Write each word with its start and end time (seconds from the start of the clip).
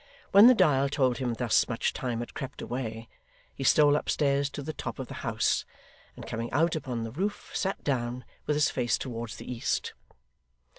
When 0.31 0.47
the 0.47 0.55
dial 0.55 0.89
told 0.89 1.19
him 1.19 1.35
thus 1.35 1.67
much 1.67 1.93
time 1.93 2.21
had 2.21 2.33
crept 2.33 2.59
away, 2.59 3.07
he 3.53 3.63
stole 3.63 3.95
upstairs 3.95 4.49
to 4.49 4.63
the 4.63 4.73
top 4.73 4.97
of 4.97 5.09
the 5.09 5.13
house, 5.21 5.63
and 6.15 6.25
coming 6.25 6.49
out 6.51 6.75
upon 6.75 7.03
the 7.03 7.11
roof 7.11 7.51
sat 7.53 7.83
down, 7.83 8.25
with 8.47 8.55
his 8.55 8.71
face 8.71 8.97
towards 8.97 9.35
the 9.35 9.45
east. 9.51 9.93